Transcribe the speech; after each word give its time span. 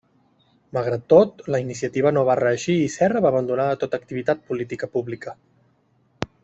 Malgrat 0.77 1.03
tot, 1.13 1.43
la 1.55 1.59
iniciativa 1.65 2.13
no 2.17 2.23
va 2.31 2.37
reeixir 2.41 2.79
i 2.85 2.89
Serra 2.97 3.23
va 3.27 3.33
abandonar 3.35 3.69
tota 3.85 4.03
activitat 4.05 4.45
política 4.51 4.93
pública. 4.97 5.39